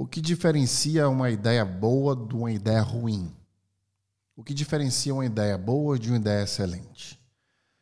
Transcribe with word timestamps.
O 0.00 0.06
que 0.06 0.22
diferencia 0.22 1.10
uma 1.10 1.28
ideia 1.28 1.62
boa 1.62 2.16
de 2.16 2.34
uma 2.34 2.50
ideia 2.50 2.80
ruim? 2.80 3.36
O 4.34 4.42
que 4.42 4.54
diferencia 4.54 5.12
uma 5.12 5.26
ideia 5.26 5.58
boa 5.58 5.98
de 5.98 6.08
uma 6.08 6.16
ideia 6.16 6.42
excelente? 6.42 7.20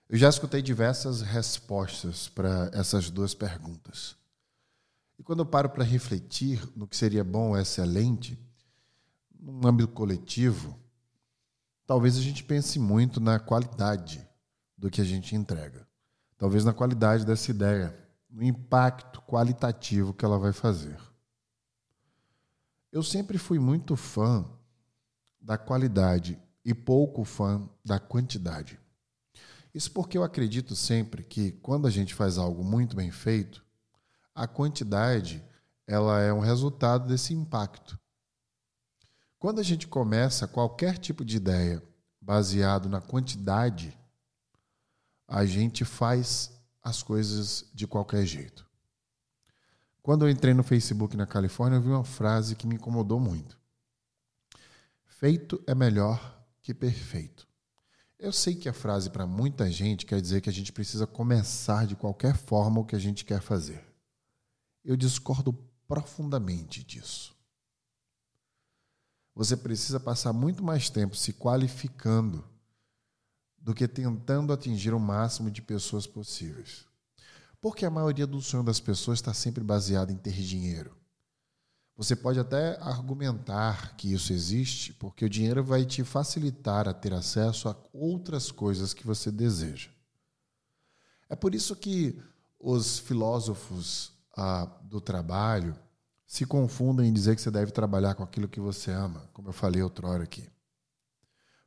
Eu 0.08 0.18
já 0.18 0.28
escutei 0.28 0.60
diversas 0.60 1.22
respostas 1.22 2.28
para 2.28 2.72
essas 2.74 3.08
duas 3.08 3.34
perguntas. 3.34 4.16
E 5.16 5.22
quando 5.22 5.44
eu 5.44 5.46
paro 5.46 5.70
para 5.70 5.84
refletir 5.84 6.60
no 6.74 6.88
que 6.88 6.96
seria 6.96 7.22
bom 7.22 7.50
ou 7.50 7.56
excelente, 7.56 8.36
num 9.38 9.64
âmbito 9.64 9.92
coletivo, 9.92 10.76
talvez 11.86 12.16
a 12.16 12.20
gente 12.20 12.42
pense 12.42 12.80
muito 12.80 13.20
na 13.20 13.38
qualidade 13.38 14.28
do 14.76 14.90
que 14.90 15.00
a 15.00 15.04
gente 15.04 15.36
entrega. 15.36 15.86
Talvez 16.36 16.64
na 16.64 16.72
qualidade 16.72 17.24
dessa 17.24 17.52
ideia, 17.52 17.96
no 18.28 18.42
impacto 18.42 19.22
qualitativo 19.22 20.12
que 20.12 20.24
ela 20.24 20.36
vai 20.36 20.52
fazer. 20.52 20.98
Eu 22.90 23.02
sempre 23.02 23.36
fui 23.38 23.58
muito 23.58 23.96
fã 23.96 24.44
da 25.40 25.58
qualidade 25.58 26.38
e 26.64 26.74
pouco 26.74 27.24
fã 27.24 27.68
da 27.84 27.98
quantidade. 27.98 28.78
Isso 29.74 29.90
porque 29.92 30.16
eu 30.16 30.24
acredito 30.24 30.74
sempre 30.74 31.22
que 31.22 31.52
quando 31.52 31.86
a 31.86 31.90
gente 31.90 32.14
faz 32.14 32.38
algo 32.38 32.64
muito 32.64 32.96
bem 32.96 33.10
feito, 33.10 33.64
a 34.34 34.46
quantidade 34.46 35.44
ela 35.86 36.20
é 36.20 36.32
um 36.32 36.40
resultado 36.40 37.06
desse 37.06 37.32
impacto. 37.32 37.98
Quando 39.38 39.60
a 39.60 39.62
gente 39.62 39.86
começa 39.86 40.48
qualquer 40.48 40.98
tipo 40.98 41.24
de 41.24 41.36
ideia 41.36 41.82
baseado 42.20 42.88
na 42.88 43.00
quantidade, 43.00 43.96
a 45.26 45.44
gente 45.46 45.84
faz 45.84 46.52
as 46.82 47.02
coisas 47.02 47.70
de 47.72 47.86
qualquer 47.86 48.26
jeito. 48.26 48.67
Quando 50.08 50.24
eu 50.24 50.30
entrei 50.30 50.54
no 50.54 50.62
Facebook 50.62 51.18
na 51.18 51.26
Califórnia, 51.26 51.76
eu 51.76 51.82
vi 51.82 51.90
uma 51.90 52.02
frase 52.02 52.56
que 52.56 52.66
me 52.66 52.76
incomodou 52.76 53.20
muito. 53.20 53.58
Feito 55.04 55.62
é 55.66 55.74
melhor 55.74 56.42
que 56.62 56.72
perfeito. 56.72 57.46
Eu 58.18 58.32
sei 58.32 58.54
que 58.54 58.70
a 58.70 58.72
frase 58.72 59.10
para 59.10 59.26
muita 59.26 59.70
gente 59.70 60.06
quer 60.06 60.18
dizer 60.18 60.40
que 60.40 60.48
a 60.48 60.52
gente 60.52 60.72
precisa 60.72 61.06
começar 61.06 61.86
de 61.86 61.94
qualquer 61.94 62.34
forma 62.38 62.80
o 62.80 62.86
que 62.86 62.96
a 62.96 62.98
gente 62.98 63.22
quer 63.22 63.42
fazer. 63.42 63.84
Eu 64.82 64.96
discordo 64.96 65.52
profundamente 65.86 66.82
disso. 66.82 67.36
Você 69.34 69.58
precisa 69.58 70.00
passar 70.00 70.32
muito 70.32 70.64
mais 70.64 70.88
tempo 70.88 71.14
se 71.14 71.34
qualificando 71.34 72.42
do 73.58 73.74
que 73.74 73.86
tentando 73.86 74.54
atingir 74.54 74.94
o 74.94 74.98
máximo 74.98 75.50
de 75.50 75.60
pessoas 75.60 76.06
possíveis. 76.06 76.87
Porque 77.60 77.84
a 77.84 77.90
maioria 77.90 78.26
do 78.26 78.40
sonho 78.40 78.62
das 78.62 78.80
pessoas 78.80 79.18
está 79.18 79.34
sempre 79.34 79.64
baseada 79.64 80.12
em 80.12 80.16
ter 80.16 80.34
dinheiro. 80.34 80.96
Você 81.96 82.14
pode 82.14 82.38
até 82.38 82.80
argumentar 82.80 83.96
que 83.96 84.12
isso 84.12 84.32
existe, 84.32 84.92
porque 84.94 85.24
o 85.24 85.28
dinheiro 85.28 85.64
vai 85.64 85.84
te 85.84 86.04
facilitar 86.04 86.86
a 86.86 86.94
ter 86.94 87.12
acesso 87.12 87.68
a 87.68 87.76
outras 87.92 88.52
coisas 88.52 88.94
que 88.94 89.04
você 89.04 89.32
deseja. 89.32 89.90
É 91.28 91.34
por 91.34 91.56
isso 91.56 91.74
que 91.74 92.16
os 92.58 93.00
filósofos 93.00 94.12
ah, 94.36 94.66
do 94.84 95.00
trabalho 95.00 95.76
se 96.24 96.46
confundem 96.46 97.08
em 97.08 97.12
dizer 97.12 97.34
que 97.34 97.42
você 97.42 97.50
deve 97.50 97.72
trabalhar 97.72 98.14
com 98.14 98.22
aquilo 98.22 98.48
que 98.48 98.60
você 98.60 98.92
ama, 98.92 99.28
como 99.32 99.48
eu 99.48 99.52
falei 99.52 99.82
outrora 99.82 100.22
aqui. 100.22 100.48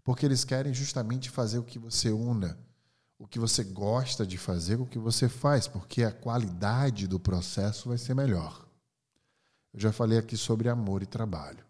Porque 0.02 0.26
eles 0.26 0.46
querem 0.46 0.74
justamente 0.74 1.30
fazer 1.30 1.60
o 1.60 1.64
que 1.64 1.78
você 1.78 2.10
una, 2.10 2.58
o 3.22 3.28
que 3.28 3.38
você 3.38 3.64
gosta 3.64 4.26
de 4.26 4.36
fazer, 4.36 4.82
o 4.82 4.86
que 4.86 4.98
você 4.98 5.30
faz, 5.30 5.68
porque 5.68 6.04
a 6.04 6.12
qualidade 6.12 7.08
do 7.08 7.20
processo 7.20 7.90
vai 7.90 7.98
ser 8.00 8.16
melhor. 8.16 8.68
Eu 9.72 9.80
já 9.80 9.92
falei 9.92 10.18
aqui 10.18 10.36
sobre 10.36 10.68
amor 10.68 11.04
e 11.04 11.06
trabalho. 11.06 11.64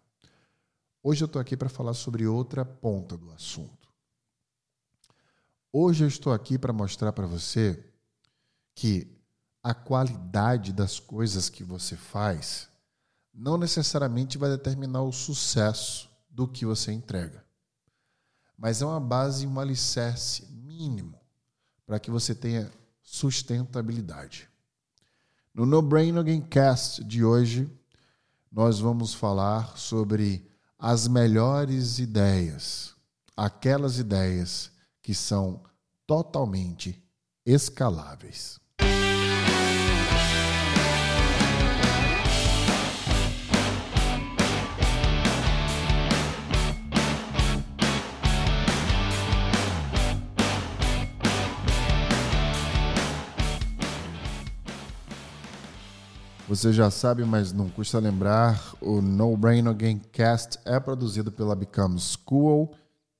Hoje 1.02 1.22
eu 1.22 1.26
estou 1.26 1.42
aqui 1.42 1.54
para 1.54 1.68
falar 1.68 1.92
sobre 1.92 2.26
outra 2.26 2.64
ponta 2.64 3.18
do 3.18 3.30
assunto. 3.32 3.86
Hoje 5.70 6.04
eu 6.04 6.08
estou 6.08 6.32
aqui 6.32 6.56
para 6.56 6.72
mostrar 6.72 7.12
para 7.12 7.26
você 7.26 7.84
que 8.74 9.14
a 9.62 9.74
qualidade 9.74 10.72
das 10.72 10.98
coisas 10.98 11.50
que 11.50 11.62
você 11.62 11.96
faz 11.96 12.70
não 13.32 13.58
necessariamente 13.58 14.38
vai 14.38 14.48
determinar 14.48 15.02
o 15.02 15.12
sucesso 15.12 16.10
do 16.30 16.48
que 16.48 16.64
você 16.64 16.92
entrega. 16.92 17.44
Mas 18.56 18.80
é 18.80 18.86
uma 18.86 19.00
base, 19.00 19.46
um 19.46 19.60
alicerce 19.60 20.46
mínimo 20.46 21.21
para 21.92 22.00
que 22.00 22.10
você 22.10 22.34
tenha 22.34 22.72
sustentabilidade. 23.02 24.48
No 25.52 25.66
No 25.66 25.82
Brain 25.82 26.14
Game 26.24 26.40
Cast 26.40 27.04
de 27.04 27.22
hoje, 27.22 27.70
nós 28.50 28.80
vamos 28.80 29.12
falar 29.12 29.76
sobre 29.76 30.50
as 30.78 31.06
melhores 31.06 31.98
ideias, 31.98 32.94
aquelas 33.36 33.98
ideias 33.98 34.72
que 35.02 35.14
são 35.14 35.62
totalmente 36.06 36.98
escaláveis. 37.44 38.58
Você 56.52 56.70
já 56.70 56.90
sabe, 56.90 57.24
mas 57.24 57.50
não 57.50 57.70
custa 57.70 57.98
lembrar, 57.98 58.74
o 58.78 59.00
No 59.00 59.34
Brain 59.38 59.66
Again 59.66 59.98
Cast 59.98 60.58
é 60.66 60.78
produzido 60.78 61.32
pela 61.32 61.56
Become 61.56 61.98
School. 61.98 62.76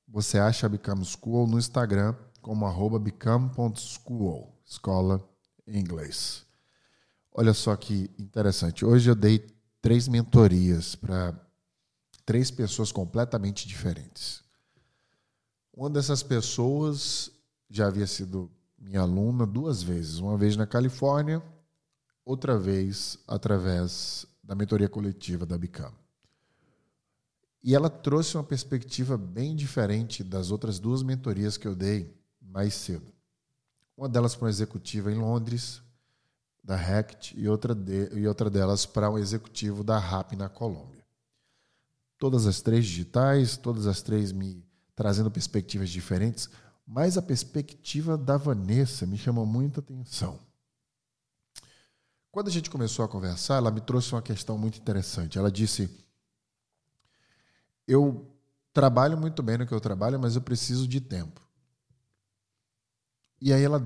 Você 0.07 0.37
acha 0.37 0.67
a 0.67 0.69
Become 0.69 1.03
School 1.03 1.47
no 1.47 1.57
Instagram 1.57 2.13
como 2.43 2.67
arroba 2.67 2.99
become.school, 2.99 4.53
escola 4.63 5.19
em 5.65 5.79
inglês. 5.79 6.45
Olha 7.31 7.55
só 7.55 7.75
que 7.75 8.07
interessante. 8.19 8.85
Hoje 8.85 9.09
eu 9.09 9.15
dei 9.15 9.43
três 9.81 10.07
mentorias 10.07 10.93
para 10.93 11.33
três 12.27 12.51
pessoas 12.51 12.91
completamente 12.91 13.67
diferentes. 13.67 14.43
Uma 15.75 15.89
dessas 15.89 16.21
pessoas 16.21 17.31
já 17.67 17.87
havia 17.87 18.05
sido 18.05 18.51
minha 18.77 19.01
aluna 19.01 19.43
duas 19.47 19.81
vezes, 19.81 20.19
uma 20.19 20.37
vez 20.37 20.55
na 20.55 20.67
Califórnia 20.67 21.41
outra 22.25 22.57
vez 22.57 23.17
através 23.27 24.25
da 24.43 24.55
mentoria 24.55 24.89
coletiva 24.89 25.45
da 25.45 25.57
Bicam. 25.57 25.93
E 27.63 27.73
ela 27.73 27.89
trouxe 27.89 28.35
uma 28.35 28.43
perspectiva 28.43 29.17
bem 29.17 29.55
diferente 29.55 30.23
das 30.23 30.51
outras 30.51 30.79
duas 30.79 31.01
mentorias 31.01 31.55
que 31.55 31.67
eu 31.67 31.75
dei 31.75 32.13
mais 32.41 32.73
cedo. 32.73 33.11
Uma 33.95 34.09
delas 34.09 34.35
para 34.35 34.45
uma 34.45 34.49
executiva 34.49 35.11
em 35.11 35.15
Londres, 35.15 35.81
da 36.61 36.75
RECT, 36.75 37.33
e 37.37 37.47
outra, 37.47 37.73
de, 37.73 38.09
e 38.13 38.27
outra 38.27 38.49
delas 38.49 38.85
para 38.85 39.09
um 39.09 39.17
executivo 39.17 39.83
da 39.83 39.97
RAP 39.97 40.33
na 40.33 40.49
Colômbia. 40.49 41.05
Todas 42.17 42.47
as 42.47 42.61
três 42.61 42.85
digitais, 42.85 43.55
todas 43.55 43.87
as 43.87 44.01
três 44.01 44.31
me 44.31 44.65
trazendo 44.95 45.31
perspectivas 45.31 45.89
diferentes, 45.89 46.49
mas 46.85 47.17
a 47.17 47.21
perspectiva 47.21 48.17
da 48.17 48.37
Vanessa 48.37 49.05
me 49.05 49.17
chamou 49.17 49.45
muita 49.45 49.79
atenção. 49.79 50.39
Quando 52.33 52.47
a 52.47 52.51
gente 52.51 52.67
começou 52.67 53.05
a 53.05 53.07
conversar, 53.07 53.57
ela 53.57 53.69
me 53.69 53.79
trouxe 53.79 54.11
uma 54.11 54.21
questão 54.21 54.57
muito 54.57 54.79
interessante. 54.79 55.37
Ela 55.37 55.51
disse: 55.51 55.87
Eu 57.87 58.27
trabalho 58.73 59.15
muito 59.15 59.43
bem 59.43 59.59
no 59.59 59.67
que 59.67 59.71
eu 59.71 59.79
trabalho, 59.79 60.19
mas 60.19 60.35
eu 60.35 60.41
preciso 60.41 60.87
de 60.87 60.99
tempo. 60.99 61.39
E 63.39 63.53
aí 63.53 63.61
ela 63.61 63.79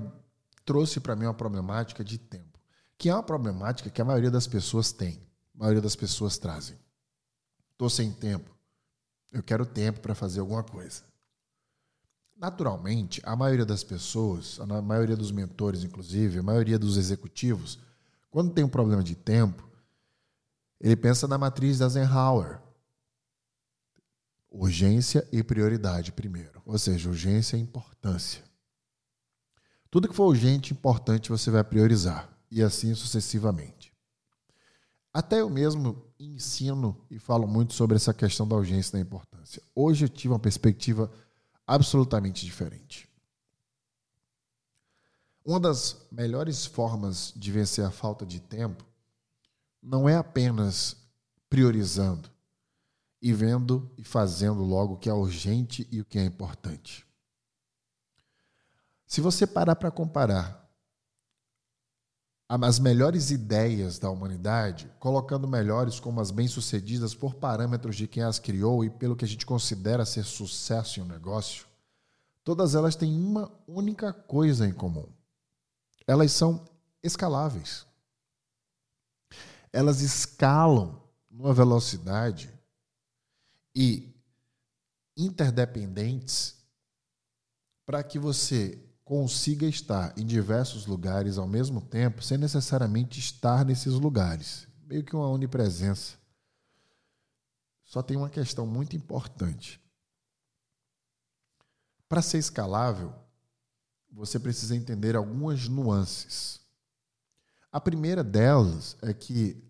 trouxe 0.64 0.98
para 0.98 1.14
mim 1.14 1.26
uma 1.26 1.34
problemática 1.34 2.02
de 2.02 2.16
tempo, 2.16 2.58
que 2.96 3.10
é 3.10 3.14
uma 3.14 3.22
problemática 3.22 3.90
que 3.90 4.00
a 4.00 4.04
maioria 4.04 4.30
das 4.30 4.46
pessoas 4.46 4.92
tem, 4.92 5.20
a 5.54 5.58
maioria 5.58 5.82
das 5.82 5.94
pessoas 5.94 6.38
trazem. 6.38 6.78
Estou 7.72 7.90
sem 7.90 8.10
tempo. 8.10 8.56
Eu 9.30 9.42
quero 9.42 9.66
tempo 9.66 10.00
para 10.00 10.14
fazer 10.14 10.40
alguma 10.40 10.62
coisa. 10.62 11.02
Naturalmente, 12.34 13.20
a 13.26 13.36
maioria 13.36 13.66
das 13.66 13.84
pessoas, 13.84 14.58
a 14.58 14.80
maioria 14.80 15.18
dos 15.18 15.30
mentores, 15.30 15.84
inclusive, 15.84 16.38
a 16.38 16.42
maioria 16.42 16.78
dos 16.78 16.96
executivos, 16.96 17.78
quando 18.30 18.52
tem 18.52 18.64
um 18.64 18.68
problema 18.68 19.02
de 19.02 19.14
tempo, 19.14 19.68
ele 20.80 20.96
pensa 20.96 21.26
na 21.26 21.38
matriz 21.38 21.78
da 21.78 21.86
Eisenhower. 21.86 22.60
Urgência 24.50 25.26
e 25.32 25.42
prioridade 25.42 26.12
primeiro. 26.12 26.62
Ou 26.64 26.78
seja, 26.78 27.08
urgência 27.08 27.56
e 27.56 27.60
importância. 27.60 28.42
Tudo 29.90 30.08
que 30.08 30.14
for 30.14 30.26
urgente 30.26 30.72
e 30.72 30.76
importante 30.76 31.30
você 31.30 31.50
vai 31.50 31.64
priorizar. 31.64 32.28
E 32.50 32.62
assim 32.62 32.94
sucessivamente. 32.94 33.92
Até 35.12 35.40
eu 35.40 35.50
mesmo 35.50 36.06
ensino 36.18 37.04
e 37.10 37.18
falo 37.18 37.46
muito 37.46 37.74
sobre 37.74 37.96
essa 37.96 38.14
questão 38.14 38.46
da 38.46 38.56
urgência 38.56 38.90
e 38.90 38.92
da 38.92 39.00
importância. 39.00 39.62
Hoje 39.74 40.04
eu 40.04 40.08
tive 40.08 40.32
uma 40.32 40.38
perspectiva 40.38 41.10
absolutamente 41.66 42.44
diferente. 42.44 43.07
Uma 45.48 45.58
das 45.58 45.96
melhores 46.12 46.66
formas 46.66 47.32
de 47.34 47.50
vencer 47.50 47.82
a 47.82 47.90
falta 47.90 48.26
de 48.26 48.38
tempo 48.38 48.84
não 49.82 50.06
é 50.06 50.14
apenas 50.14 50.94
priorizando 51.48 52.28
e 53.22 53.32
vendo 53.32 53.90
e 53.96 54.04
fazendo 54.04 54.62
logo 54.62 54.92
o 54.92 54.96
que 54.98 55.08
é 55.08 55.12
urgente 55.14 55.88
e 55.90 56.02
o 56.02 56.04
que 56.04 56.18
é 56.18 56.24
importante. 56.26 57.06
Se 59.06 59.22
você 59.22 59.46
parar 59.46 59.74
para 59.76 59.90
comparar 59.90 60.70
as 62.46 62.78
melhores 62.78 63.30
ideias 63.30 63.98
da 63.98 64.10
humanidade, 64.10 64.92
colocando 65.00 65.48
melhores 65.48 65.98
como 65.98 66.20
as 66.20 66.30
bem-sucedidas 66.30 67.14
por 67.14 67.36
parâmetros 67.36 67.96
de 67.96 68.06
quem 68.06 68.22
as 68.22 68.38
criou 68.38 68.84
e 68.84 68.90
pelo 68.90 69.16
que 69.16 69.24
a 69.24 69.28
gente 69.28 69.46
considera 69.46 70.04
ser 70.04 70.24
sucesso 70.24 71.00
em 71.00 71.04
um 71.04 71.06
negócio, 71.06 71.66
todas 72.44 72.74
elas 72.74 72.94
têm 72.94 73.18
uma 73.18 73.50
única 73.66 74.12
coisa 74.12 74.66
em 74.66 74.74
comum. 74.74 75.08
Elas 76.08 76.32
são 76.32 76.66
escaláveis. 77.02 77.86
Elas 79.70 80.00
escalam 80.00 81.06
numa 81.30 81.52
velocidade 81.52 82.50
e 83.74 84.18
interdependentes 85.14 86.56
para 87.84 88.02
que 88.02 88.18
você 88.18 88.82
consiga 89.04 89.66
estar 89.66 90.18
em 90.18 90.24
diversos 90.24 90.86
lugares 90.86 91.36
ao 91.36 91.46
mesmo 91.46 91.82
tempo, 91.82 92.22
sem 92.22 92.38
necessariamente 92.38 93.20
estar 93.20 93.62
nesses 93.62 93.92
lugares. 93.92 94.66
Meio 94.86 95.04
que 95.04 95.14
uma 95.14 95.28
onipresença. 95.28 96.16
Só 97.84 98.02
tem 98.02 98.16
uma 98.16 98.30
questão 98.30 98.66
muito 98.66 98.96
importante. 98.96 99.78
Para 102.08 102.22
ser 102.22 102.38
escalável, 102.38 103.14
você 104.10 104.38
precisa 104.38 104.74
entender 104.74 105.16
algumas 105.16 105.68
nuances. 105.68 106.60
A 107.70 107.80
primeira 107.80 108.24
delas 108.24 108.96
é 109.02 109.12
que 109.12 109.62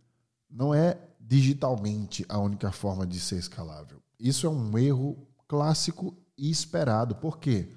não 0.49 0.75
é 0.75 0.99
digitalmente 1.20 2.25
a 2.29 2.38
única 2.38 2.73
forma 2.73 3.06
de 3.06 3.20
ser 3.20 3.37
escalável. 3.37 4.02
Isso 4.19 4.46
é 4.46 4.50
um 4.50 4.79
erro 4.79 5.29
clássico 5.46 6.17
e 6.37 6.50
esperado. 6.50 7.17
Por 7.17 7.38
quê? 7.38 7.69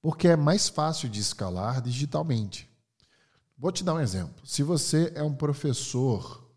porque 0.00 0.28
é 0.28 0.36
mais 0.36 0.68
fácil 0.68 1.08
de 1.08 1.20
escalar 1.20 1.80
digitalmente. 1.82 2.68
Vou 3.56 3.70
te 3.70 3.84
dar 3.84 3.94
um 3.94 4.00
exemplo. 4.00 4.46
Se 4.46 4.62
você 4.62 5.12
é 5.14 5.22
um 5.22 5.34
professor 5.34 6.48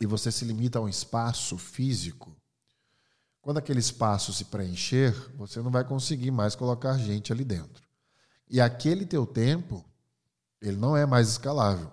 e 0.00 0.06
você 0.06 0.30
se 0.30 0.44
limita 0.44 0.78
a 0.78 0.82
um 0.82 0.88
espaço 0.88 1.58
físico, 1.58 2.36
quando 3.40 3.58
aquele 3.58 3.80
espaço 3.80 4.32
se 4.32 4.44
preencher, 4.46 5.12
você 5.36 5.60
não 5.60 5.70
vai 5.70 5.84
conseguir 5.84 6.30
mais 6.30 6.54
colocar 6.54 6.96
gente 6.96 7.32
ali 7.32 7.44
dentro. 7.44 7.83
E 8.54 8.60
aquele 8.60 9.04
teu 9.04 9.26
tempo, 9.26 9.84
ele 10.62 10.76
não 10.76 10.96
é 10.96 11.04
mais 11.04 11.28
escalável. 11.28 11.90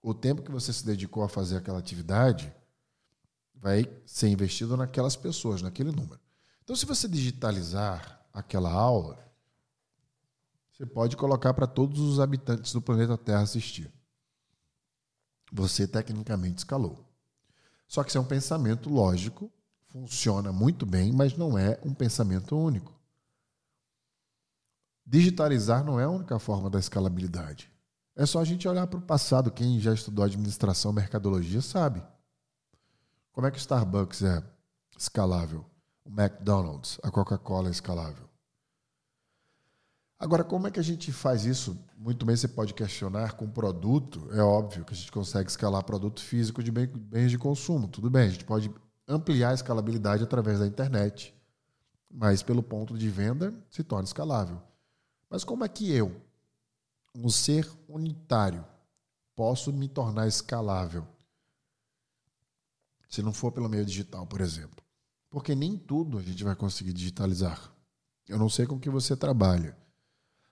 O 0.00 0.14
tempo 0.14 0.40
que 0.40 0.50
você 0.50 0.72
se 0.72 0.86
dedicou 0.86 1.22
a 1.22 1.28
fazer 1.28 1.58
aquela 1.58 1.78
atividade 1.78 2.50
vai 3.54 3.84
ser 4.06 4.28
investido 4.28 4.74
naquelas 4.74 5.16
pessoas, 5.16 5.60
naquele 5.60 5.92
número. 5.92 6.18
Então, 6.64 6.74
se 6.74 6.86
você 6.86 7.06
digitalizar 7.06 8.24
aquela 8.32 8.72
aula, 8.72 9.18
você 10.72 10.86
pode 10.86 11.14
colocar 11.14 11.52
para 11.52 11.66
todos 11.66 12.00
os 12.00 12.20
habitantes 12.20 12.72
do 12.72 12.80
planeta 12.80 13.18
Terra 13.18 13.42
assistir. 13.42 13.92
Você 15.52 15.86
tecnicamente 15.86 16.56
escalou. 16.56 17.06
Só 17.86 18.02
que 18.02 18.08
isso 18.08 18.16
é 18.16 18.20
um 18.22 18.24
pensamento 18.24 18.88
lógico, 18.88 19.52
funciona 19.88 20.52
muito 20.52 20.86
bem, 20.86 21.12
mas 21.12 21.36
não 21.36 21.58
é 21.58 21.78
um 21.84 21.92
pensamento 21.92 22.56
único. 22.56 22.98
Digitalizar 25.10 25.82
não 25.82 25.98
é 25.98 26.04
a 26.04 26.08
única 26.08 26.38
forma 26.38 26.70
da 26.70 26.78
escalabilidade. 26.78 27.68
É 28.14 28.24
só 28.24 28.38
a 28.38 28.44
gente 28.44 28.68
olhar 28.68 28.86
para 28.86 29.00
o 29.00 29.02
passado. 29.02 29.50
Quem 29.50 29.80
já 29.80 29.92
estudou 29.92 30.24
administração, 30.24 30.92
mercadologia, 30.92 31.60
sabe. 31.60 32.00
Como 33.32 33.44
é 33.44 33.50
que 33.50 33.56
o 33.56 33.58
Starbucks 33.58 34.22
é 34.22 34.40
escalável? 34.96 35.66
O 36.04 36.10
McDonald's, 36.10 37.00
a 37.02 37.10
Coca-Cola 37.10 37.66
é 37.66 37.72
escalável. 37.72 38.24
Agora, 40.16 40.44
como 40.44 40.68
é 40.68 40.70
que 40.70 40.78
a 40.78 40.84
gente 40.84 41.10
faz 41.10 41.44
isso? 41.44 41.76
Muito 41.98 42.24
bem, 42.24 42.36
você 42.36 42.46
pode 42.46 42.72
questionar 42.72 43.32
com 43.32 43.50
produto. 43.50 44.28
É 44.30 44.40
óbvio 44.40 44.84
que 44.84 44.94
a 44.94 44.96
gente 44.96 45.10
consegue 45.10 45.50
escalar 45.50 45.82
produto 45.82 46.20
físico 46.22 46.62
de 46.62 46.70
bens 46.70 47.32
de 47.32 47.36
consumo. 47.36 47.88
Tudo 47.88 48.08
bem, 48.08 48.28
a 48.28 48.30
gente 48.30 48.44
pode 48.44 48.72
ampliar 49.08 49.50
a 49.50 49.54
escalabilidade 49.54 50.22
através 50.22 50.60
da 50.60 50.68
internet. 50.68 51.34
Mas 52.08 52.44
pelo 52.44 52.62
ponto 52.62 52.96
de 52.96 53.08
venda, 53.08 53.52
se 53.68 53.82
torna 53.82 54.04
escalável. 54.04 54.69
Mas 55.30 55.44
como 55.44 55.64
é 55.64 55.68
que 55.68 55.90
eu, 55.92 56.20
um 57.14 57.30
ser 57.30 57.70
unitário, 57.88 58.64
posso 59.36 59.72
me 59.72 59.88
tornar 59.88 60.26
escalável? 60.26 61.06
Se 63.08 63.22
não 63.22 63.32
for 63.32 63.52
pelo 63.52 63.68
meio 63.68 63.86
digital, 63.86 64.26
por 64.26 64.40
exemplo. 64.40 64.84
Porque 65.30 65.54
nem 65.54 65.76
tudo 65.76 66.18
a 66.18 66.22
gente 66.22 66.42
vai 66.42 66.56
conseguir 66.56 66.92
digitalizar. 66.92 67.72
Eu 68.28 68.38
não 68.38 68.48
sei 68.48 68.66
com 68.66 68.78
que 68.78 68.90
você 68.90 69.16
trabalha. 69.16 69.76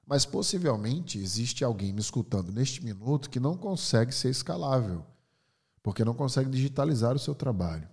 Mas 0.06 0.24
possivelmente 0.24 1.18
existe 1.18 1.64
alguém 1.64 1.92
me 1.92 2.00
escutando 2.00 2.52
neste 2.52 2.82
minuto 2.82 3.28
que 3.28 3.38
não 3.38 3.56
consegue 3.56 4.12
ser 4.12 4.30
escalável, 4.30 5.04
porque 5.82 6.04
não 6.04 6.14
consegue 6.14 6.48
digitalizar 6.48 7.14
o 7.14 7.18
seu 7.18 7.34
trabalho. 7.34 7.88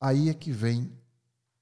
Aí 0.00 0.28
é 0.28 0.34
que 0.34 0.50
vem 0.50 0.90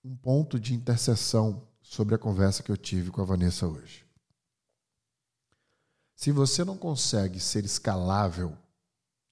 um 0.02 0.17
ponto 0.17 0.58
de 0.58 0.73
interseção 0.73 1.69
sobre 1.82 2.14
a 2.14 2.19
conversa 2.19 2.62
que 2.62 2.70
eu 2.70 2.76
tive 2.76 3.11
com 3.11 3.20
a 3.20 3.25
Vanessa 3.25 3.67
hoje. 3.67 4.07
Se 6.19 6.32
você 6.32 6.65
não 6.65 6.76
consegue 6.76 7.38
ser 7.38 7.65
escalável 7.65 8.59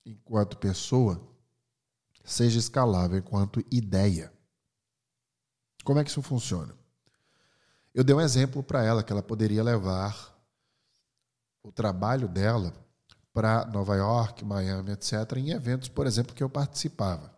enquanto 0.04 0.56
pessoa, 0.56 1.20
seja 2.24 2.60
escalável 2.60 3.18
enquanto 3.18 3.60
ideia. 3.72 4.32
Como 5.82 5.98
é 5.98 6.04
que 6.04 6.10
isso 6.10 6.22
funciona? 6.22 6.72
Eu 7.92 8.04
dei 8.04 8.14
um 8.14 8.20
exemplo 8.20 8.62
para 8.62 8.84
ela 8.84 9.02
que 9.02 9.12
ela 9.12 9.20
poderia 9.20 9.64
levar 9.64 10.32
o 11.60 11.72
trabalho 11.72 12.28
dela 12.28 12.72
para 13.32 13.66
Nova 13.66 13.96
York, 13.96 14.44
Miami, 14.44 14.92
etc., 14.92 15.38
em 15.38 15.50
eventos, 15.50 15.88
por 15.88 16.06
exemplo, 16.06 16.36
que 16.36 16.42
eu 16.44 16.48
participava. 16.48 17.34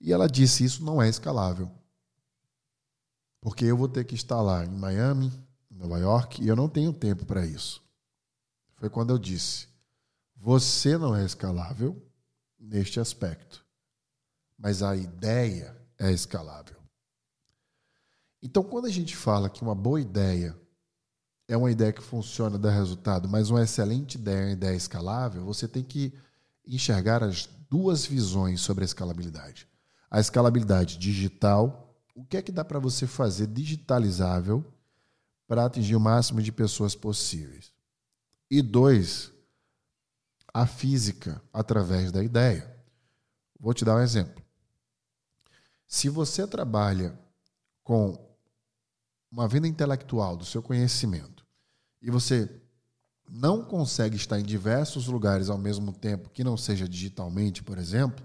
E 0.00 0.12
ela 0.12 0.28
disse: 0.28 0.62
Isso 0.64 0.84
não 0.84 1.02
é 1.02 1.08
escalável. 1.08 1.68
Porque 3.40 3.64
eu 3.64 3.76
vou 3.76 3.88
ter 3.88 4.04
que 4.04 4.14
estar 4.14 4.40
lá 4.40 4.64
em 4.64 4.70
Miami, 4.70 5.32
Nova 5.68 5.98
York, 5.98 6.40
e 6.40 6.46
eu 6.46 6.54
não 6.54 6.68
tenho 6.68 6.92
tempo 6.92 7.26
para 7.26 7.44
isso. 7.44 7.87
Foi 8.78 8.88
quando 8.88 9.10
eu 9.10 9.18
disse: 9.18 9.68
Você 10.36 10.96
não 10.96 11.14
é 11.14 11.24
escalável 11.24 12.00
neste 12.58 12.98
aspecto, 13.00 13.64
mas 14.56 14.82
a 14.82 14.96
ideia 14.96 15.76
é 15.98 16.10
escalável. 16.10 16.76
Então, 18.40 18.62
quando 18.62 18.86
a 18.86 18.90
gente 18.90 19.16
fala 19.16 19.50
que 19.50 19.62
uma 19.62 19.74
boa 19.74 20.00
ideia 20.00 20.56
é 21.48 21.56
uma 21.56 21.70
ideia 21.70 21.92
que 21.92 22.02
funciona, 22.02 22.58
dá 22.58 22.70
resultado, 22.70 23.28
mas 23.28 23.50
uma 23.50 23.62
excelente 23.62 24.14
ideia, 24.14 24.46
uma 24.46 24.52
ideia 24.52 24.76
escalável, 24.76 25.44
você 25.44 25.66
tem 25.66 25.82
que 25.82 26.12
enxergar 26.64 27.24
as 27.24 27.48
duas 27.68 28.06
visões 28.06 28.60
sobre 28.60 28.84
a 28.84 28.86
escalabilidade. 28.86 29.66
A 30.10 30.20
escalabilidade 30.20 30.98
digital, 30.98 31.96
o 32.14 32.24
que 32.24 32.36
é 32.36 32.42
que 32.42 32.52
dá 32.52 32.64
para 32.64 32.78
você 32.78 33.06
fazer 33.06 33.46
digitalizável 33.46 34.64
para 35.48 35.64
atingir 35.64 35.96
o 35.96 36.00
máximo 36.00 36.40
de 36.42 36.52
pessoas 36.52 36.94
possíveis? 36.94 37.72
E 38.50 38.62
dois, 38.62 39.30
a 40.52 40.66
física 40.66 41.42
através 41.52 42.10
da 42.10 42.22
ideia. 42.22 42.76
Vou 43.60 43.74
te 43.74 43.84
dar 43.84 43.96
um 43.96 44.00
exemplo. 44.00 44.42
Se 45.86 46.08
você 46.08 46.46
trabalha 46.46 47.18
com 47.82 48.18
uma 49.30 49.46
venda 49.46 49.68
intelectual 49.68 50.36
do 50.36 50.44
seu 50.44 50.62
conhecimento 50.62 51.46
e 52.00 52.10
você 52.10 52.50
não 53.28 53.62
consegue 53.62 54.16
estar 54.16 54.40
em 54.40 54.44
diversos 54.44 55.06
lugares 55.06 55.50
ao 55.50 55.58
mesmo 55.58 55.92
tempo, 55.92 56.30
que 56.30 56.42
não 56.42 56.56
seja 56.56 56.88
digitalmente, 56.88 57.62
por 57.62 57.76
exemplo, 57.76 58.24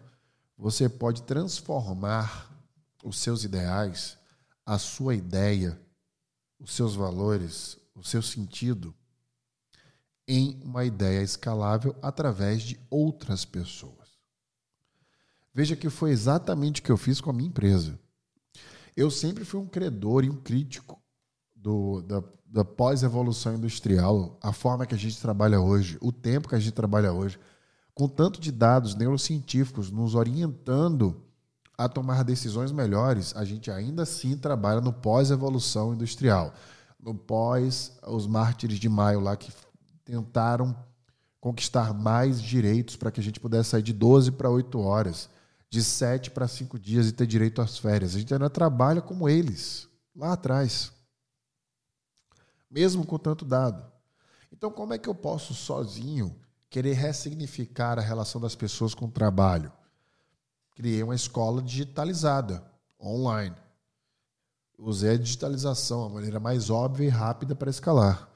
você 0.58 0.88
pode 0.88 1.24
transformar 1.24 2.50
os 3.04 3.18
seus 3.18 3.44
ideais, 3.44 4.18
a 4.66 4.78
sua 4.78 5.14
ideia, 5.14 5.80
os 6.58 6.72
seus 6.74 6.96
valores, 6.96 7.78
o 7.94 8.04
seu 8.04 8.22
sentido 8.22 8.96
em 10.28 10.60
uma 10.64 10.86
ideia 10.86 11.22
escalável 11.22 11.96
através 12.02 12.62
de 12.62 12.80
outras 12.90 13.46
pessoas. 13.46 14.04
Veja 15.54 15.76
que 15.76 15.90
foi 15.90 16.12
exatamente 16.12 16.82
o 16.82 16.84
que 16.84 16.92
eu 16.92 16.98
fiz 16.98 17.22
com 17.22 17.30
a 17.30 17.34
minha 17.34 17.50
empresa. 17.50 18.00
Eu 18.96 19.12
sempre 19.12 19.44
fui 19.46 19.60
um 19.60 19.68
credor 19.68 20.24
e 20.24 20.30
um 20.30 20.38
crítico 20.38 21.02
do, 21.56 22.02
da, 22.02 22.24
da 22.46 22.66
pós-evolução 22.66 23.56
industrial, 23.56 24.38
a 24.42 24.52
forma 24.52 24.86
que 24.86 24.96
a 24.96 24.98
gente 24.98 25.20
trabalha 25.20 25.60
hoje, 25.60 25.98
o 26.02 26.12
tempo 26.12 26.48
que 26.50 26.56
a 26.56 26.60
gente 26.60 26.74
trabalha 26.74 27.12
hoje, 27.12 27.40
com 27.94 28.08
tanto 28.08 28.40
de 28.40 28.52
dados 28.52 28.96
neurocientíficos 28.96 29.92
nos 29.92 30.16
orientando 30.16 31.22
a 31.78 31.90
tomar 31.90 32.24
decisões 32.24 32.72
melhores, 32.72 33.36
a 33.36 33.44
gente 33.44 33.70
ainda 33.72 34.04
assim 34.04 34.38
trabalha 34.38 34.82
no 34.82 34.94
pós-evolução 34.94 35.94
industrial, 35.94 36.54
no 37.00 37.14
pós 37.14 37.98
os 38.08 38.28
mártires 38.28 38.80
de 38.80 38.90
maio 38.90 39.20
lá 39.20 39.36
que 39.36 39.52
tentaram 40.04 40.76
conquistar 41.40 41.94
mais 41.94 42.42
direitos 42.42 42.96
para 42.96 43.12
que 43.12 43.20
a 43.20 43.24
gente 43.24 43.40
pudesse 43.40 43.72
sair 43.72 43.84
de 43.84 43.94
12 43.94 44.32
para 44.32 44.50
8 44.50 44.80
horas 44.80 45.30
de 45.74 45.84
sete 45.84 46.30
para 46.30 46.48
cinco 46.48 46.78
dias 46.78 47.08
e 47.08 47.12
ter 47.12 47.26
direito 47.26 47.60
às 47.60 47.80
férias. 47.80 48.14
A 48.14 48.20
gente 48.20 48.32
ainda 48.32 48.48
trabalha 48.48 49.02
como 49.02 49.28
eles, 49.28 49.90
lá 50.16 50.34
atrás. 50.34 50.92
Mesmo 52.70 53.04
com 53.04 53.18
tanto 53.18 53.44
dado. 53.44 53.84
Então, 54.52 54.70
como 54.70 54.94
é 54.94 55.00
que 55.00 55.10
eu 55.10 55.16
posso 55.16 55.52
sozinho 55.56 56.40
querer 56.70 56.94
ressignificar 56.94 57.98
a 57.98 58.04
relação 58.04 58.40
das 58.40 58.54
pessoas 58.54 58.94
com 58.94 59.06
o 59.06 59.12
trabalho? 59.12 59.74
Criei 60.76 61.02
uma 61.02 61.16
escola 61.16 61.60
digitalizada, 61.60 62.64
online. 63.02 63.56
Usei 64.78 65.16
a 65.16 65.18
digitalização, 65.18 66.06
a 66.06 66.10
maneira 66.10 66.40
mais 66.40 66.70
óbvia 66.70 67.08
e 67.08 67.10
rápida 67.10 67.56
para 67.56 67.72
escalar. 67.72 68.30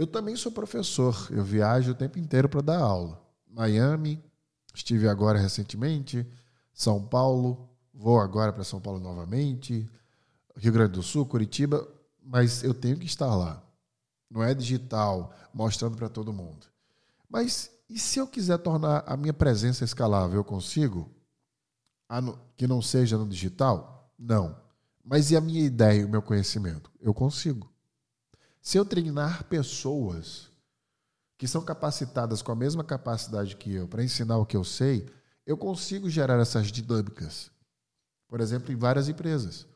Eu 0.00 0.06
também 0.06 0.34
sou 0.34 0.50
professor, 0.50 1.28
eu 1.30 1.44
viajo 1.44 1.90
o 1.90 1.94
tempo 1.94 2.18
inteiro 2.18 2.48
para 2.48 2.62
dar 2.62 2.78
aula. 2.78 3.22
Miami, 3.46 4.18
estive 4.74 5.06
agora 5.06 5.38
recentemente, 5.38 6.26
São 6.72 7.06
Paulo, 7.06 7.68
vou 7.92 8.18
agora 8.18 8.50
para 8.50 8.64
São 8.64 8.80
Paulo 8.80 8.98
novamente, 8.98 9.86
Rio 10.56 10.72
Grande 10.72 10.92
do 10.92 11.02
Sul, 11.02 11.26
Curitiba, 11.26 11.86
mas 12.24 12.64
eu 12.64 12.72
tenho 12.72 12.96
que 12.96 13.04
estar 13.04 13.36
lá. 13.36 13.62
Não 14.30 14.42
é 14.42 14.54
digital, 14.54 15.34
mostrando 15.52 15.98
para 15.98 16.08
todo 16.08 16.32
mundo. 16.32 16.66
Mas 17.28 17.70
e 17.86 17.98
se 17.98 18.18
eu 18.18 18.26
quiser 18.26 18.56
tornar 18.56 19.04
a 19.06 19.18
minha 19.18 19.34
presença 19.34 19.84
escalável, 19.84 20.38
eu 20.38 20.44
consigo? 20.44 21.10
Que 22.56 22.66
não 22.66 22.80
seja 22.80 23.18
no 23.18 23.28
digital? 23.28 24.10
Não. 24.18 24.56
Mas 25.04 25.30
e 25.30 25.36
a 25.36 25.42
minha 25.42 25.62
ideia 25.62 26.00
e 26.00 26.04
o 26.06 26.08
meu 26.08 26.22
conhecimento? 26.22 26.90
Eu 27.02 27.12
consigo. 27.12 27.70
Se 28.60 28.78
eu 28.78 28.84
treinar 28.84 29.44
pessoas 29.44 30.50
que 31.38 31.48
são 31.48 31.64
capacitadas 31.64 32.42
com 32.42 32.52
a 32.52 32.56
mesma 32.56 32.84
capacidade 32.84 33.56
que 33.56 33.72
eu 33.72 33.88
para 33.88 34.04
ensinar 34.04 34.36
o 34.36 34.44
que 34.44 34.56
eu 34.56 34.64
sei, 34.64 35.08
eu 35.46 35.56
consigo 35.56 36.10
gerar 36.10 36.38
essas 36.38 36.70
dinâmicas. 36.70 37.50
Por 38.28 38.40
exemplo, 38.40 38.70
em 38.72 38.76
várias 38.76 39.08
empresas. 39.08 39.66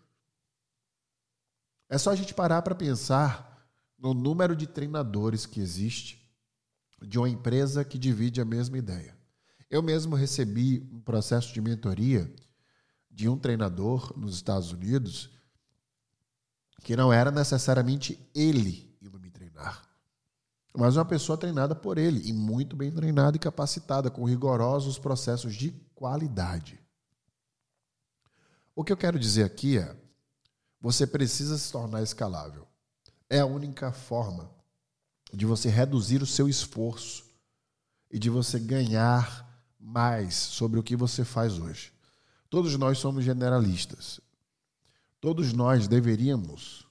É 1.89 1.97
só 1.97 2.11
a 2.11 2.15
gente 2.15 2.35
parar 2.35 2.63
para 2.63 2.75
pensar 2.75 3.67
no 3.99 4.13
número 4.13 4.55
de 4.55 4.67
treinadores 4.67 5.47
que 5.47 5.61
existe 5.61 6.23
de 7.01 7.19
uma 7.19 7.29
empresa 7.29 7.85
que 7.85 7.99
divide 7.99 8.41
a 8.41 8.45
mesma 8.45 8.79
ideia. 8.79 9.17
Eu 9.71 9.83
mesmo 9.83 10.15
recebi 10.15 10.87
um 10.93 11.01
processo 11.01 11.53
de 11.53 11.61
mentoria 11.61 12.33
de 13.11 13.29
um 13.29 13.39
treinador 13.39 14.13
nos 14.17 14.35
Estados 14.35 14.73
Unidos 14.73 15.31
que 16.83 16.97
não 16.97 17.13
era 17.13 17.31
necessariamente 17.31 18.19
ele 18.35 18.97
indo 19.01 19.19
me 19.19 19.31
treinar, 19.31 19.83
mas 20.77 20.97
uma 20.97 21.05
pessoa 21.05 21.39
treinada 21.39 21.75
por 21.75 21.99
ele 21.99 22.29
e 22.29 22.33
muito 22.33 22.75
bem 22.75 22.91
treinada 22.91 23.37
e 23.37 23.41
capacitada, 23.41 24.11
com 24.11 24.25
rigorosos 24.25 24.99
processos 24.99 25.55
de 25.55 25.71
qualidade. 25.95 26.81
O 28.75 28.83
que 28.83 28.93
eu 28.93 28.97
quero 28.97 29.19
dizer 29.19 29.45
aqui 29.45 29.79
é: 29.79 29.97
você 30.81 31.07
precisa 31.07 31.57
se 31.57 31.71
tornar 31.71 32.03
escalável. 32.03 32.67
É 33.31 33.41
a 33.41 33.47
única 33.47 33.93
forma 33.93 34.51
de 35.33 35.47
você 35.47 35.69
reduzir 35.69 36.23
o 36.23 36.27
seu 36.27 36.49
esforço 36.49 37.25
e 38.11 38.19
de 38.19 38.29
você 38.29 38.59
ganhar 38.59 39.49
mais 39.79 40.35
sobre 40.35 40.79
o 40.79 40.83
que 40.83 40.97
você 40.97 41.25
faz 41.25 41.59
hoje. 41.59 41.93
Todos 42.51 42.77
nós 42.77 42.99
somos 42.99 43.25
generalistas. 43.25 44.21
Todos 45.25 45.55
nós 45.55 45.89
deveríamos, 45.89 46.87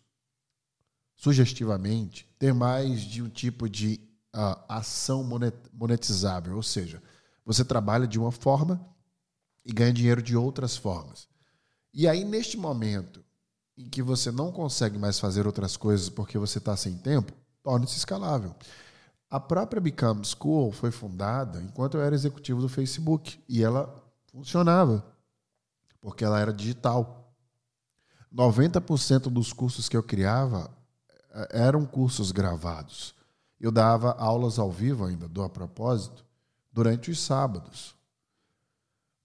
sugestivamente, 1.15 2.27
ter 2.39 2.51
mais 2.51 3.01
de 3.01 3.21
um 3.21 3.29
tipo 3.29 3.69
de 3.69 3.99
uh, 4.35 4.59
ação 4.67 5.23
monetizável, 5.71 6.55
ou 6.55 6.63
seja, 6.63 6.99
você 7.45 7.63
trabalha 7.63 8.07
de 8.07 8.17
uma 8.17 8.31
forma 8.31 8.83
e 9.63 9.71
ganha 9.71 9.93
dinheiro 9.93 10.19
de 10.19 10.35
outras 10.35 10.75
formas. 10.75 11.27
E 11.93 12.07
aí, 12.07 12.25
neste 12.25 12.57
momento 12.57 13.23
em 13.77 13.87
que 13.87 14.01
você 14.01 14.31
não 14.31 14.51
consegue 14.51 14.97
mais 14.97 15.19
fazer 15.19 15.45
outras 15.45 15.77
coisas 15.77 16.09
porque 16.09 16.39
você 16.39 16.57
está 16.57 16.75
sem 16.75 16.97
tempo, 16.97 17.31
torne-se 17.61 17.97
escalável. 17.97 18.55
A 19.29 19.39
própria 19.39 19.79
Become 19.79 20.25
School 20.25 20.71
foi 20.71 20.89
fundada 20.89 21.61
enquanto 21.61 21.97
eu 21.97 22.01
era 22.01 22.15
executivo 22.15 22.61
do 22.61 22.67
Facebook 22.67 23.39
e 23.47 23.61
ela 23.61 24.03
funcionava 24.31 25.05
porque 26.01 26.25
ela 26.25 26.39
era 26.39 26.51
digital. 26.51 27.22
90% 28.33 29.29
dos 29.29 29.53
cursos 29.53 29.87
que 29.87 29.95
eu 29.95 30.03
criava 30.03 30.69
eh, 31.31 31.49
eram 31.51 31.85
cursos 31.85 32.31
gravados. 32.31 33.13
Eu 33.59 33.71
dava 33.71 34.11
aulas 34.13 34.59
ao 34.59 34.71
vivo 34.71 35.05
ainda, 35.05 35.27
do 35.27 35.43
a 35.43 35.49
propósito, 35.49 36.25
durante 36.71 37.11
os 37.11 37.19
sábados. 37.19 37.95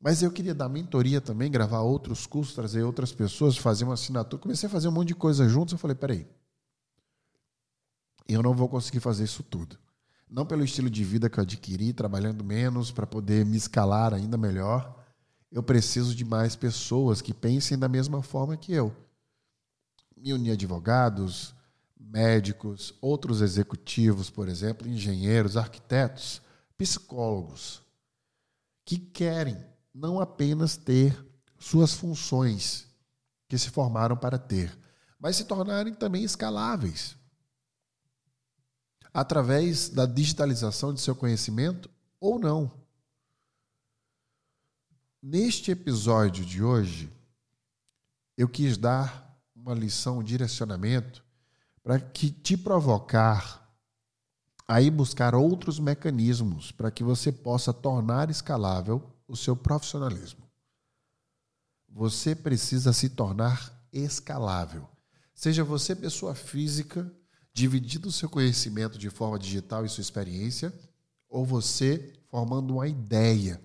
Mas 0.00 0.22
eu 0.22 0.30
queria 0.30 0.54
dar 0.54 0.68
mentoria 0.68 1.20
também, 1.20 1.50
gravar 1.50 1.80
outros 1.80 2.26
cursos, 2.26 2.54
trazer 2.54 2.82
outras 2.82 3.12
pessoas, 3.12 3.56
fazer 3.56 3.84
uma 3.84 3.94
assinatura. 3.94 4.40
Comecei 4.40 4.68
a 4.68 4.70
fazer 4.70 4.88
um 4.88 4.92
monte 4.92 5.08
de 5.08 5.14
coisa 5.14 5.48
juntos. 5.48 5.72
Eu 5.72 5.78
falei: 5.78 5.96
peraí, 5.96 6.28
eu 8.28 8.42
não 8.42 8.54
vou 8.54 8.68
conseguir 8.68 9.00
fazer 9.00 9.24
isso 9.24 9.42
tudo. 9.42 9.76
Não 10.30 10.44
pelo 10.44 10.62
estilo 10.62 10.90
de 10.90 11.02
vida 11.02 11.30
que 11.30 11.40
eu 11.40 11.42
adquiri, 11.42 11.92
trabalhando 11.92 12.44
menos 12.44 12.92
para 12.92 13.06
poder 13.06 13.46
me 13.46 13.56
escalar 13.56 14.12
ainda 14.12 14.36
melhor, 14.36 14.97
eu 15.50 15.62
preciso 15.62 16.14
de 16.14 16.24
mais 16.24 16.54
pessoas 16.54 17.22
que 17.22 17.32
pensem 17.32 17.78
da 17.78 17.88
mesma 17.88 18.22
forma 18.22 18.56
que 18.56 18.72
eu. 18.72 18.94
Me 20.16 20.32
unir 20.32 20.52
advogados, 20.52 21.54
médicos, 21.98 22.94
outros 23.00 23.40
executivos, 23.40 24.30
por 24.30 24.48
exemplo, 24.48 24.88
engenheiros, 24.88 25.56
arquitetos, 25.56 26.42
psicólogos, 26.76 27.82
que 28.84 28.98
querem 28.98 29.56
não 29.94 30.20
apenas 30.20 30.76
ter 30.76 31.16
suas 31.58 31.92
funções 31.92 32.86
que 33.48 33.58
se 33.58 33.70
formaram 33.70 34.16
para 34.16 34.38
ter, 34.38 34.76
mas 35.18 35.36
se 35.36 35.44
tornarem 35.44 35.94
também 35.94 36.22
escaláveis 36.22 37.16
através 39.12 39.88
da 39.88 40.06
digitalização 40.06 40.94
de 40.94 41.00
seu 41.00 41.14
conhecimento 41.14 41.90
ou 42.20 42.38
não. 42.38 42.70
Neste 45.20 45.72
episódio 45.72 46.44
de 46.44 46.62
hoje, 46.62 47.12
eu 48.37 48.48
quis 48.48 48.78
dar 48.78 49.37
uma 49.52 49.75
lição, 49.75 50.18
um 50.18 50.22
direcionamento 50.22 51.25
para 51.82 51.98
que 51.98 52.30
te 52.30 52.56
provocar 52.56 53.68
a 54.68 54.80
ir 54.80 54.92
buscar 54.92 55.34
outros 55.34 55.80
mecanismos 55.80 56.70
para 56.70 56.88
que 56.92 57.02
você 57.02 57.32
possa 57.32 57.72
tornar 57.72 58.30
escalável 58.30 59.02
o 59.26 59.37
seu 59.37 59.56
profissionalismo. 59.56 60.48
Você 61.88 62.37
precisa 62.37 62.92
se 62.92 63.08
tornar 63.08 63.76
escalável. 63.92 64.88
Seja 65.34 65.64
você 65.64 65.96
pessoa 65.96 66.32
física, 66.32 67.10
dividindo 67.52 68.08
o 68.08 68.12
seu 68.12 68.28
conhecimento 68.28 68.96
de 68.96 69.10
forma 69.10 69.37
digital 69.37 69.84
e 69.84 69.88
sua 69.88 70.02
experiência, 70.02 70.72
ou 71.28 71.44
você 71.44 72.12
formando 72.28 72.75
uma 72.75 72.87
ideia 72.87 73.60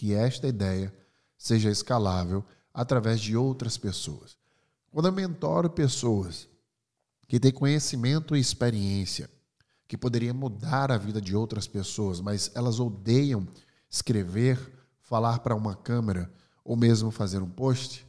que 0.00 0.14
esta 0.14 0.48
ideia 0.48 0.90
seja 1.36 1.70
escalável 1.70 2.42
através 2.72 3.20
de 3.20 3.36
outras 3.36 3.76
pessoas. 3.76 4.34
Quando 4.90 5.08
eu 5.08 5.12
mentoro 5.12 5.68
pessoas 5.68 6.48
que 7.28 7.38
têm 7.38 7.52
conhecimento 7.52 8.34
e 8.34 8.40
experiência 8.40 9.28
que 9.86 9.98
poderia 9.98 10.32
mudar 10.32 10.90
a 10.90 10.96
vida 10.96 11.20
de 11.20 11.36
outras 11.36 11.66
pessoas, 11.66 12.18
mas 12.18 12.50
elas 12.54 12.80
odeiam 12.80 13.46
escrever, 13.90 14.72
falar 15.02 15.40
para 15.40 15.54
uma 15.54 15.76
câmera 15.76 16.32
ou 16.64 16.78
mesmo 16.78 17.10
fazer 17.10 17.42
um 17.42 17.50
post, 17.50 18.06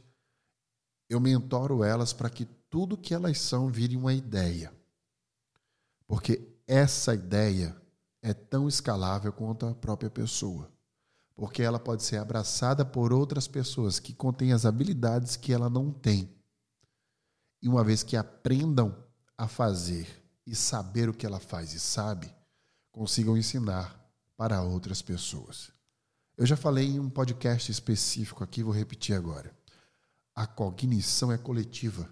eu 1.10 1.20
mentoro 1.20 1.84
elas 1.84 2.14
para 2.14 2.30
que 2.30 2.46
tudo 2.70 2.96
que 2.96 3.12
elas 3.12 3.38
são 3.38 3.68
vire 3.68 3.98
uma 3.98 4.14
ideia. 4.14 4.72
Porque 6.06 6.56
essa 6.66 7.14
ideia 7.14 7.76
é 8.22 8.32
tão 8.32 8.66
escalável 8.66 9.30
quanto 9.30 9.66
a 9.66 9.74
própria 9.74 10.08
pessoa 10.08 10.71
porque 11.34 11.62
ela 11.62 11.78
pode 11.78 12.02
ser 12.02 12.18
abraçada 12.18 12.84
por 12.84 13.12
outras 13.12 13.48
pessoas 13.48 13.98
que 13.98 14.12
contêm 14.12 14.52
as 14.52 14.64
habilidades 14.66 15.36
que 15.36 15.52
ela 15.52 15.70
não 15.70 15.90
tem. 15.90 16.28
E 17.60 17.68
uma 17.68 17.84
vez 17.84 18.02
que 18.02 18.16
aprendam 18.16 18.96
a 19.36 19.48
fazer 19.48 20.06
e 20.46 20.54
saber 20.54 21.08
o 21.08 21.14
que 21.14 21.24
ela 21.24 21.40
faz 21.40 21.72
e 21.72 21.80
sabe, 21.80 22.32
consigam 22.90 23.36
ensinar 23.36 23.98
para 24.36 24.62
outras 24.62 25.00
pessoas. 25.00 25.70
Eu 26.36 26.46
já 26.46 26.56
falei 26.56 26.86
em 26.86 26.98
um 26.98 27.08
podcast 27.08 27.70
específico 27.70 28.42
aqui, 28.42 28.62
vou 28.62 28.72
repetir 28.72 29.14
agora. 29.14 29.54
A 30.34 30.46
cognição 30.46 31.30
é 31.30 31.38
coletiva. 31.38 32.08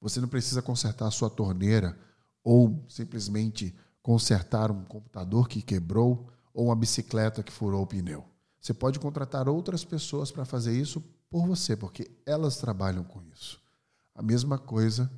Você 0.00 0.20
não 0.20 0.28
precisa 0.28 0.62
consertar 0.62 1.06
a 1.06 1.10
sua 1.10 1.30
torneira 1.30 1.98
ou 2.42 2.84
simplesmente 2.88 3.74
consertar 4.02 4.70
um 4.70 4.84
computador 4.84 5.48
que 5.48 5.60
quebrou 5.60 6.30
ou 6.58 6.64
uma 6.66 6.74
bicicleta 6.74 7.40
que 7.40 7.52
furou 7.52 7.84
o 7.84 7.86
pneu. 7.86 8.26
Você 8.60 8.74
pode 8.74 8.98
contratar 8.98 9.48
outras 9.48 9.84
pessoas 9.84 10.32
para 10.32 10.44
fazer 10.44 10.76
isso 10.76 11.00
por 11.30 11.46
você, 11.46 11.76
porque 11.76 12.10
elas 12.26 12.56
trabalham 12.56 13.04
com 13.04 13.22
isso. 13.32 13.62
A 14.12 14.22
mesma 14.22 14.58
coisa 14.58 15.08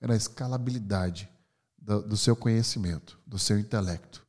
é 0.00 0.06
na 0.06 0.14
escalabilidade 0.14 1.28
do, 1.76 2.00
do 2.00 2.16
seu 2.16 2.36
conhecimento, 2.36 3.18
do 3.26 3.40
seu 3.40 3.58
intelecto. 3.58 4.24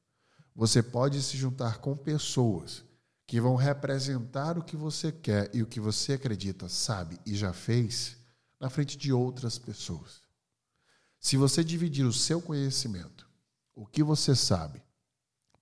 Você 0.55 0.81
pode 0.81 1.21
se 1.21 1.37
juntar 1.37 1.77
com 1.77 1.95
pessoas 1.95 2.83
que 3.27 3.39
vão 3.39 3.55
representar 3.55 4.57
o 4.57 4.63
que 4.63 4.75
você 4.75 5.11
quer 5.11 5.51
e 5.53 5.61
o 5.61 5.67
que 5.67 5.79
você 5.79 6.13
acredita, 6.13 6.67
sabe 6.67 7.19
e 7.27 7.35
já 7.35 7.53
fez 7.53 8.17
na 8.59 8.71
frente 8.71 8.97
de 8.97 9.13
outras 9.13 9.59
pessoas. 9.59 10.19
Se 11.19 11.37
você 11.37 11.63
dividir 11.63 12.07
o 12.07 12.13
seu 12.13 12.41
conhecimento, 12.41 13.29
o 13.75 13.85
que 13.85 14.01
você 14.01 14.35
sabe, 14.35 14.81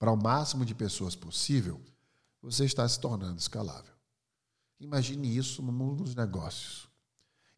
para 0.03 0.12
o 0.12 0.22
máximo 0.22 0.65
de 0.65 0.75
pessoas 0.75 1.15
possível, 1.15 1.79
você 2.41 2.65
está 2.65 2.86
se 2.89 3.00
tornando 3.00 3.39
escalável. 3.39 3.93
Imagine 4.77 5.38
isso 5.38 5.62
no 5.62 5.72
mundo 5.72 6.03
dos 6.03 6.13
negócios. 6.13 6.89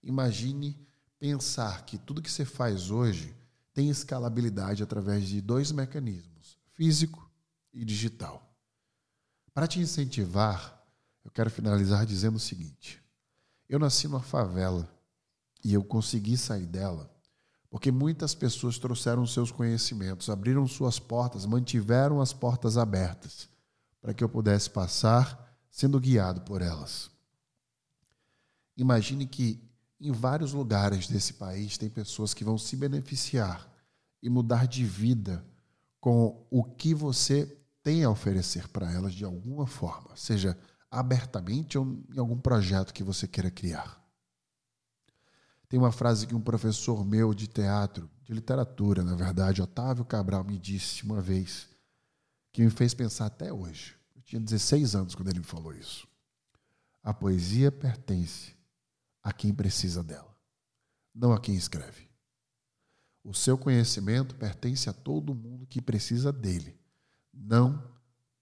Imagine 0.04 0.80
pensar 1.18 1.86
que 1.86 1.98
tudo 1.98 2.22
que 2.22 2.30
você 2.30 2.46
faz 2.46 2.92
hoje 2.92 3.36
tem 3.74 3.90
escalabilidade 3.90 4.84
através 4.84 5.28
de 5.28 5.42
dois 5.42 5.72
mecanismos, 5.72 6.60
físico 6.76 7.28
e 7.74 7.84
digital. 7.84 8.48
Para 9.52 9.66
te 9.66 9.80
incentivar, 9.80 10.86
eu 11.24 11.32
quero 11.32 11.50
finalizar 11.50 12.06
dizendo 12.06 12.36
o 12.36 12.40
seguinte: 12.40 13.04
eu 13.68 13.80
nasci 13.80 14.08
numa 14.08 14.22
favela 14.22 14.88
e 15.64 15.74
eu 15.74 15.84
consegui 15.84 16.38
sair 16.38 16.68
dela 16.68 17.12
porque 17.76 17.92
muitas 17.92 18.34
pessoas 18.34 18.80
trouxeram 18.80 19.28
seus 19.28 19.52
conhecimentos, 19.52 20.30
abriram 20.30 20.66
suas 20.66 20.98
portas, 20.98 21.46
mantiveram 21.46 22.22
as 22.22 22.32
portas 22.32 22.78
abertas 22.78 23.50
para 24.02 24.14
que 24.14 24.24
eu 24.24 24.30
pudesse 24.30 24.70
passar 24.70 25.60
sendo 25.70 26.00
guiado 26.00 26.40
por 26.40 26.62
elas. 26.62 27.12
Imagine 28.78 29.28
que 29.28 29.62
em 30.00 30.10
vários 30.10 30.54
lugares 30.54 31.10
desse 31.10 31.34
país 31.34 31.78
tem 31.78 31.90
pessoas 31.90 32.34
que 32.34 32.46
vão 32.46 32.58
se 32.58 32.78
beneficiar 32.78 33.70
e 34.24 34.30
mudar 34.30 34.68
de 34.68 34.86
vida 34.86 35.46
com 36.00 36.48
o 36.50 36.64
que 36.64 36.94
você 36.94 37.60
tem 37.84 38.06
a 38.06 38.10
oferecer 38.10 38.70
para 38.70 38.90
elas 38.90 39.14
de 39.14 39.26
alguma 39.26 39.68
forma, 39.68 40.16
seja 40.16 40.58
abertamente 40.90 41.78
ou 41.78 42.02
em 42.16 42.20
algum 42.20 42.38
projeto 42.38 42.94
que 42.94 43.04
você 43.04 43.28
queira 43.28 43.52
criar. 43.52 44.02
Tem 45.68 45.80
uma 45.80 45.92
frase 45.92 46.28
que 46.28 46.36
um 46.36 46.42
professor 46.42 47.06
meu 47.06 47.34
de 47.34 47.48
teatro, 47.48 48.10
de 48.24 48.34
literatura, 48.34 49.04
na 49.04 49.16
verdade, 49.16 49.62
Otávio 49.62 50.06
Cabral, 50.06 50.44
me 50.44 50.58
disse 50.58 51.04
uma 51.04 51.22
vez, 51.22 51.68
que 52.52 52.64
me 52.64 52.70
fez 52.70 52.94
pensar 52.94 53.26
até 53.26 53.52
hoje. 53.52 53.96
Eu 54.16 54.22
tinha 54.22 54.40
16 54.40 54.96
anos 54.96 55.16
quando 55.16 55.30
ele 55.30 55.40
me 55.40 55.46
falou 55.46 55.74
isso. 55.74 56.08
A 57.04 57.14
poesia 57.14 57.72
pertence 57.72 58.56
a 59.22 59.34
quem 59.34 59.54
precisa 59.54 60.04
dela, 60.04 60.36
não 61.14 61.34
a 61.34 61.40
quem 61.40 61.56
escreve. 61.56 62.10
O 63.24 63.34
seu 63.34 63.58
conhecimento 63.58 64.36
pertence 64.36 64.90
a 64.90 64.94
todo 64.94 65.34
mundo 65.34 65.66
que 65.66 65.82
precisa 65.82 66.32
dele 66.32 66.80
não 67.36 67.84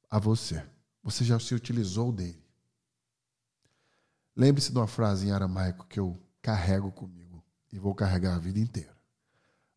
a 0.09 0.19
você. 0.19 0.63
Você 1.01 1.23
já 1.23 1.39
se 1.39 1.55
utilizou 1.55 2.11
dele. 2.11 2.41
Lembre-se 4.35 4.71
de 4.71 4.77
uma 4.77 4.87
frase 4.87 5.27
em 5.27 5.31
aramaico 5.31 5.87
que 5.87 5.99
eu 5.99 6.19
carrego 6.43 6.91
comigo 6.91 7.41
e 7.71 7.79
vou 7.79 7.95
carregar 7.95 8.35
a 8.35 8.39
vida 8.39 8.59
inteira. 8.59 8.95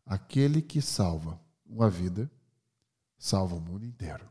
Aquele 0.05 0.61
que 0.61 0.81
salva 0.81 1.39
uma 1.65 1.89
vida, 1.89 2.29
salva 3.17 3.55
o 3.55 3.61
mundo 3.61 3.85
inteiro. 3.85 4.29